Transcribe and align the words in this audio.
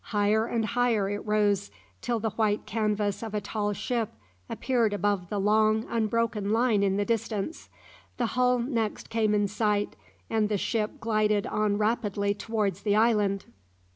Higher 0.05 0.47
and 0.47 0.65
higher 0.65 1.07
it 1.11 1.23
rose, 1.27 1.69
till 2.01 2.19
the 2.19 2.31
white 2.31 2.65
canvas 2.65 3.21
of 3.21 3.35
a 3.35 3.39
tall 3.39 3.71
ship 3.71 4.09
appeared 4.49 4.93
above 4.93 5.29
the 5.29 5.37
long, 5.39 5.85
unbroken 5.89 6.51
line 6.51 6.81
in 6.81 6.97
the 6.97 7.05
distance. 7.05 7.69
The 8.17 8.25
hull 8.33 8.57
next 8.57 9.11
came 9.11 9.35
in 9.35 9.47
sight, 9.47 9.95
and 10.27 10.49
the 10.49 10.57
ship 10.57 10.99
glided 10.99 11.45
on 11.45 11.77
rapidly 11.77 12.33
towards 12.33 12.81
the 12.81 12.95
island. 12.95 13.45